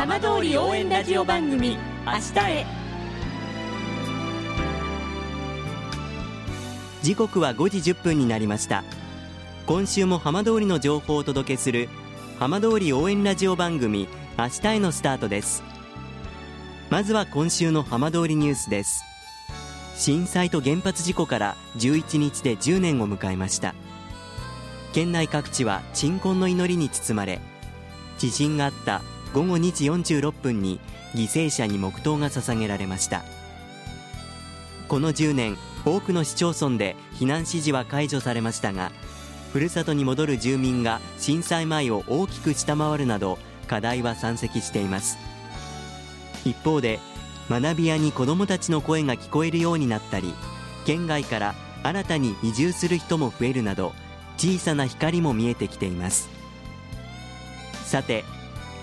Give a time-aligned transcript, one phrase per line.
[0.00, 1.76] 浜通り応援ラジオ番組
[2.06, 2.66] 明日へ。
[7.02, 8.82] 時刻は5時1分になりました。
[9.66, 11.90] 今週も浜通りの情報をお届けする
[12.38, 14.08] 浜通り応援ラジオ番組
[14.38, 15.62] 明日へのスタートです。
[16.88, 19.04] まずは今週の浜通りニュースです。
[19.96, 23.74] 震災と原発事故から11日で10年を迎えました。
[24.94, 27.38] 県内各地は鎮魂の祈りに包まれ
[28.16, 30.80] 地震があった午後2時46分に
[31.14, 33.22] 犠牲者に黙祷が捧げられました。
[34.88, 38.90] この10年多くの市町村で避難指示は解除されましたが
[39.52, 45.16] ふるさとに戻る住民が震災前を大きく下回るなど課題は山積しています。
[46.44, 46.98] 一方で
[47.48, 50.34] 学び屋に子どもたちの声が聞こえるようになったり
[50.86, 53.92] 県外から新たに移住する人も増えるなど
[54.36, 56.28] 小さな光も見えてきています。
[57.84, 58.24] さて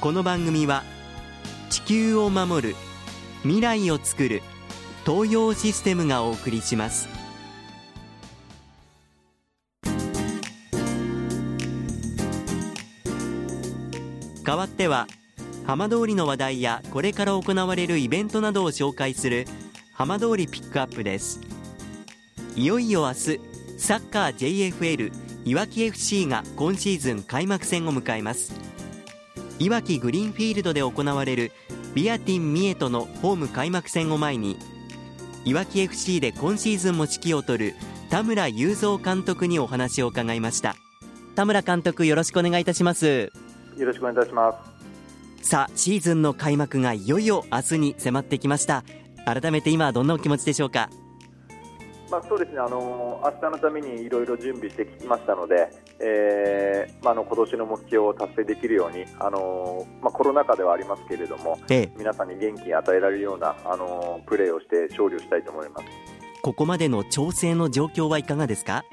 [0.00, 0.84] この番組は
[1.70, 2.76] 地球を守る
[3.42, 4.42] 未来をつくる
[5.06, 7.08] 東洋システムがお送りします。
[14.44, 15.06] 代わっては
[15.66, 19.46] 浜通りの話題やこれから行われるイベントなどを紹介する
[19.94, 21.40] 浜通りピックアップです。
[22.54, 23.40] いよいよ明日
[23.78, 25.12] サッカー JFL
[25.46, 28.65] いわき FC が今シーズン開幕戦を迎えます。
[29.58, 31.52] いわきグリーンフィールドで行われる
[31.94, 34.58] ビアティンミエとのホーム開幕戦を前に
[35.44, 37.74] いわき FC で今シーズンも指揮を執る
[38.10, 40.76] 田村雄三監督にお話を伺いました。
[41.34, 43.32] 田村監督よろしくお願いいたします。
[43.76, 44.52] よろしくお願いいたしま
[45.40, 45.48] す。
[45.48, 48.84] さあシーズンの開幕がいよいよ明日に迫ってきました。
[49.24, 50.90] 改めて今はどんなお気持ちでしょうか？
[52.10, 55.68] まあ、そうですね、あの明日のためにいろいろ準備してきましたので、
[55.98, 65.86] えーまあ、あの今年の目標を達成できるように、あのまあ、コロナ禍ではありますけれども、ええ、皆さんに元気に与えられるような、あのプレーをして勝利をしたいと思います。
[66.42, 68.84] ここまでの調整の状況はいかがですか、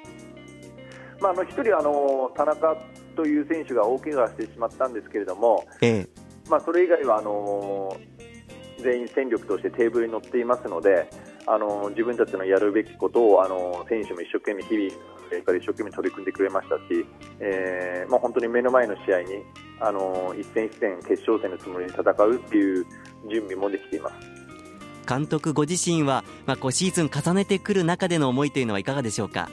[1.22, 2.76] まあ、あの一人あの、田中
[3.16, 6.08] という選手が大怪我してしまったんですけれども、ええ。
[6.50, 7.96] まあ、それ以外はあの
[8.80, 11.10] 全員戦力としてテーブルに乗っていますので、
[11.46, 17.06] あの自分たちのやるべきことをあの選手も一生懸命日々から一生懸命取り組んでくれましたし、
[17.40, 19.44] えーまあ、本当に目の前の試合に
[19.80, 22.86] あの一戦一戦決勝戦のつもりで戦うっていう
[23.30, 24.16] 準備もできています。
[25.08, 29.50] 監督ご自身は、まあ、こうシーズン重ねてくる中での思いというのはいかがでしょうか？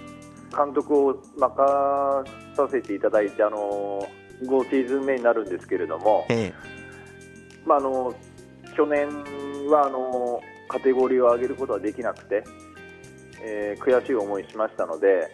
[0.56, 2.24] 監督を任
[2.54, 4.08] させていただいてあの
[4.44, 6.54] 5シーズン目になるんですけれども、ええ。
[7.66, 8.14] まあ、あの
[8.76, 9.08] 去年
[9.68, 10.29] はあの
[10.70, 12.44] カテゴリーを上げることはできなくて、
[13.42, 15.28] えー、悔しい思いしましたので、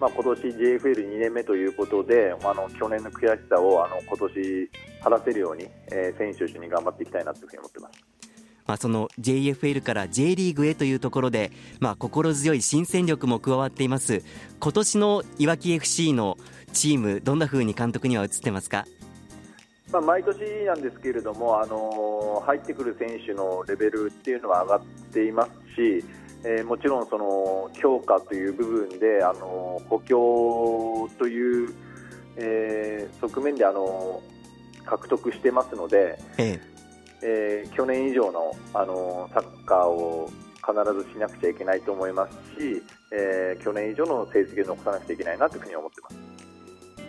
[0.00, 4.70] まあ、今年 JFL2 年目ということで、あの去年の悔しさをあの今年
[5.04, 8.04] 晴らせるように、えー、選手と一緒に頑張っていきたいなというふうに思ってます。
[8.66, 14.22] まあ、その JFL から J リーグへというところで、まあ、心強い新戦力も加わっています
[14.60, 16.38] 今年のいわき FC の
[16.72, 18.86] チームどんなふうに監督には映ってますか？
[19.92, 24.80] まあ、毎年なんですけれども、あの入ってくる選手のレベルっていうのは上がっ
[25.12, 26.04] ていますし、
[26.44, 31.74] えー、もちろんその強化という部分で、あの補強という、
[32.36, 34.22] えー、側面で、あの
[34.84, 36.58] 獲得してますので、え
[37.22, 40.30] ええー、去年以上の、あのサッカーを
[40.62, 42.82] 必ずしなくちゃいけないと思いますし、
[43.12, 46.31] えー、去年以上の成績を残さなくちゃいけないなというふうに思ってます。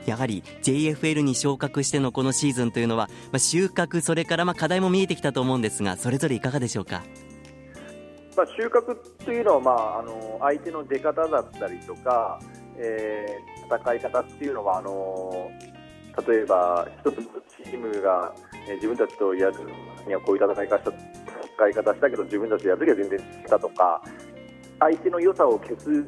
[0.06, 7.04] やはり JFL に昇格してのこのシーズンというのは、まあ、収穫、それからまあ課題も見えてきたと思うんですが、それぞれいかがでしょうか？
[8.36, 12.40] まあ、収穫というのは、まあ、あの相手の出方だったりとか、
[12.78, 15.52] えー、戦い方っていうのはあの
[16.28, 17.24] 例えば一つの
[17.64, 18.34] チームが、
[18.68, 19.60] えー、自分たちとやる
[20.08, 20.98] にはこういう戦い方した
[21.64, 24.02] 戦い方したけど自分たちやるときは全然違ったとか
[24.80, 26.06] 相手の良さを消す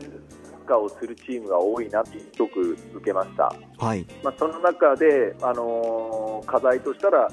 [0.66, 4.06] カーをするチームが多いなってすごく受けました、はい。
[4.24, 7.28] まあ、その中で、あのー、課題としたらや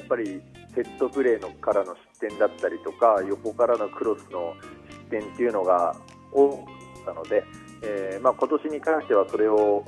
[0.00, 0.42] っぱり
[0.74, 4.54] セットプレーのからの失点だったりとか横からのクロスの
[4.90, 5.94] 失点っていうのが
[6.32, 6.56] 多か
[7.02, 7.44] ったので、
[7.82, 9.84] えーまあ、今年に関してはそれを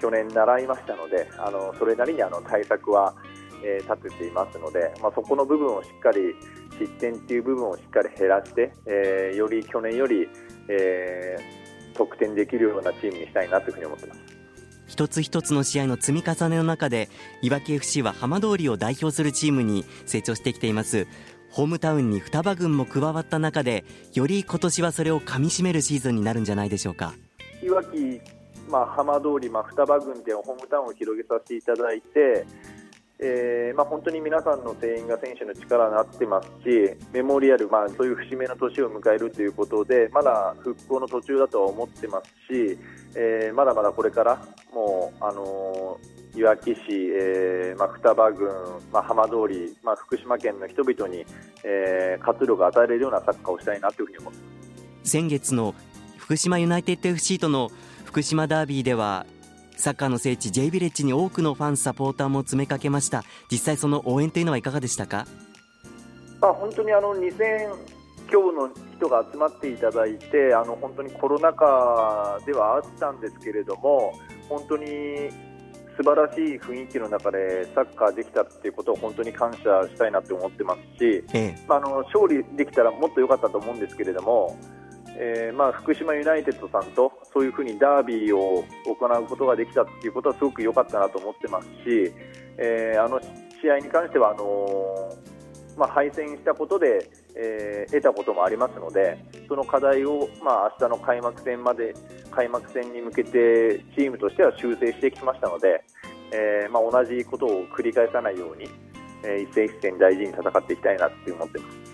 [0.00, 3.14] 去年習いましたのであのそれなりにあの対策は、
[3.64, 6.34] えー、立てていますので、まあ、そこの部分をしっかり
[6.78, 10.28] 失点っていう部分をしっかり減らして、えー、より去年より、
[10.68, 11.69] えー、
[12.00, 14.20] 得点できるようなチームにしたいなというふうに思ってます。
[14.86, 17.08] 一つ一つの試合の積み重ねの中で
[17.42, 21.06] いわき FC は浜通りを代表するチームに成長してきています
[21.52, 27.14] ホームタウンに双葉郡も加わった中でより今年はそれをかみしめるシーズンになるんじゃないでしょうか
[27.62, 28.20] いわき、
[28.68, 32.44] まあ、浜通り、まあ、双葉郡でホームタウンを広げさせていただいて
[33.22, 42.78] えーまあ、本当に皆さんの声援が選手の力になってますしメモリアル、まあ、そういう節目の年を迎えるということでまだ復興の途中だとは思ってますし、
[43.14, 48.48] えー、まだまだこれからもう、あのー、いわき市、えーまあ、双葉郡、
[48.90, 51.26] まあ、浜通り、まあ、福島県の人々に、
[51.62, 54.44] えー、活力を与えれるようなサッカーをしたいなというふうに思ってま
[55.04, 55.10] す。
[55.10, 55.74] 先月の
[56.16, 57.70] 福島ユナイテッド FC との
[58.04, 59.26] 福島ダービーでは
[59.80, 63.24] サッカーの聖地 J ビレッジに多くのファンサポーターも詰めかけました。
[63.50, 65.26] 実際その応援というのはいかがでしたか？
[66.42, 68.00] あ本当にあの2000
[68.30, 74.12] 今日の人が集まっていただいてあの本当にコロナ禍ではあったんですけれども
[74.48, 74.86] 本当に
[75.96, 84.56] 素晴らしい雰囲気の中でサッカーできたっていうことを本当に感謝したいなって思ってますし、ええ、まあ、あの勝利できたらもっと良かったと思うんですけれども
[85.22, 92.12] えー、まあ、福島ユナイテッドさんとそういうふうにダービーを行うことができたということはすごく良かったなと思ってますし、
[92.58, 93.20] えー、あの
[93.60, 99.16] 試合に関してはあのー、まあ、敗戦したことで、え得たこともありますので
[99.48, 101.94] その課題を、まあ、明日の開幕戦まで
[102.32, 105.84] 開幕戦に向けてチームとしては修正してきましたので、
[106.32, 108.68] えまあ、同じことを繰り返さないように、
[109.24, 111.90] え一戦一戦大事に戦っていきたいなと思ってます。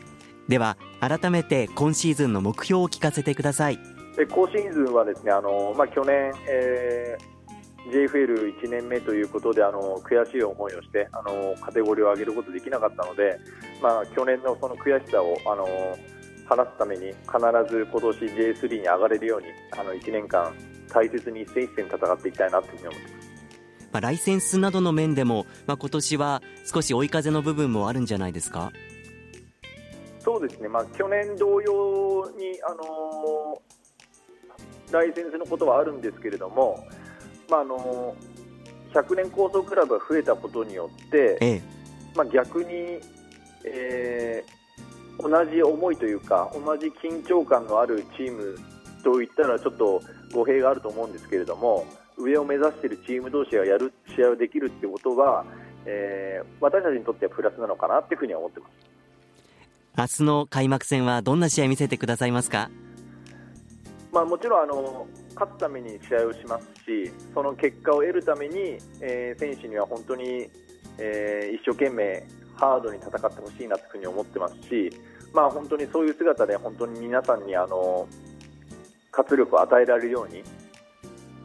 [0.48, 13.38] では改めて今シーズンの目標を聞かせてください今シーズンはですねあの、まあ、去年、えー、JFL1 年目ということであの悔しい思いをしてあのカテゴリーを上げることできなかったので、
[13.82, 15.66] まあ、去年のその悔しさをあの
[16.48, 17.14] 話すために必
[17.68, 19.48] ず今年 J3 に上がれるように
[19.78, 20.54] あの1年間
[20.88, 23.26] 大切に一戦一戦戦っていきたいなというふうに思ってます。
[23.92, 28.72] まあ、ライセンスなどの面でも、まあ、今年は少し追い風の部分もあるんじゃないですか？
[30.20, 36.86] そうですね、まあ、去年同様に、あのー、ライセンスのことはあるんですけれども、
[37.48, 41.62] まああのー、100年構想クラブが増えたことによって、ええ、
[42.14, 43.00] まあ、逆に、
[43.64, 48.58] えー、同じ思いというか同じ緊張感のあるチーム
[49.02, 50.02] といったらちょっと
[50.32, 51.86] 語弊があると思うんですけれども
[52.16, 55.44] 上を目指しているチーム同士がやる試合をできるということは、
[55.84, 58.86] えー、私たちにとってはプラスなのかなというふうに思ってます。
[59.98, 62.70] 明日の開幕戦はどんな試合見せてくださいますか、
[64.16, 70.48] まあ、もちろんあの勝つために試合をしますしその結果を得るために、えー、選手には本当に、
[70.96, 72.24] えー、一生懸命
[72.54, 74.90] ハードに戦ってほしいなというふに思ってますし、
[75.34, 78.08] まあ、本当にそういう姿で本当に皆さんにあの
[79.10, 80.42] 活力を与えられるように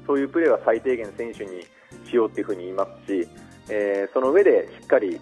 [0.08, 1.64] そういうプレーは最低限選手に
[2.10, 3.28] しようというふに言いますし、
[3.68, 5.20] えー、その上でしっかり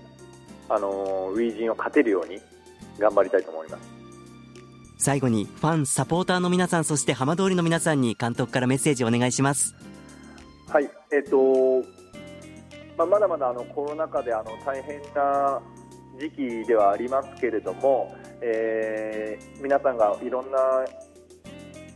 [0.70, 2.40] あのウィージンを勝てるように
[3.00, 3.99] 頑張りたいと思います。
[5.00, 9.74] 最後にファンサポーターの皆さんそして浜通りの皆さんに監督からメッセージをお願いします
[10.68, 11.82] はいえっ、と
[12.98, 15.62] まあ、まだまだあのコロナ禍であの大変な
[16.20, 20.58] 時期ではありますけれども、えー、皆さんがいろんな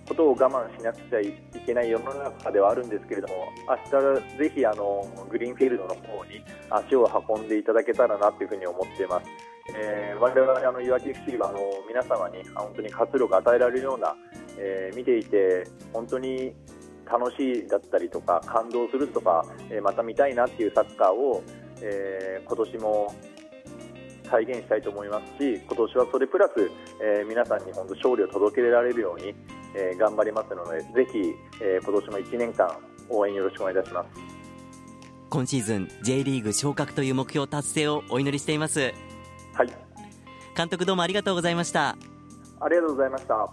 [0.08, 1.34] ことを我慢しなくちゃい
[1.66, 3.52] けない世の中ではあるんですけれども
[3.92, 9.53] 明日ぜひあのグリーンフィールドの方に足を運んでいただけたらなというふうに思っています。
[9.70, 14.16] えー、我々あのいわき FC はあの皆様に本当に活力を与えられるような、
[14.58, 16.54] えー、見ていて本当に
[17.06, 21.42] 楽しいだったりとか感動するとか、えー、また見たいなっていうサッカーを、
[21.82, 23.16] えー、今年も
[24.30, 26.54] 再現したいと思いますし今年はそれプラス、
[27.02, 29.34] えー、皆さんに本当勝利を届けられるように、
[29.76, 31.20] えー、頑張りますのでぜひ、
[31.62, 32.78] えー、今年も1年間
[33.10, 34.10] 応援よろしくお願いいたします。
[35.30, 38.94] 今シーズン J リーグ昇格という目標達成をお祈りしています。
[39.54, 39.68] はい。
[40.56, 41.96] 監督どうもありがとうございました。
[42.60, 43.50] ありがとうございました。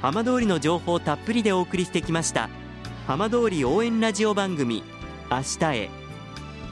[0.00, 2.48] 浜通りの情報たっぷりでお送りしてきました。
[3.06, 4.82] 浜通り応援ラジオ番組
[5.30, 5.90] 明日へ。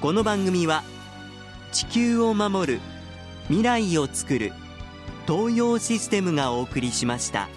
[0.00, 0.82] この番組は
[1.70, 2.80] 地球を守る
[3.46, 4.52] 未来をつくる
[5.30, 7.48] 東洋システムがお送りしました。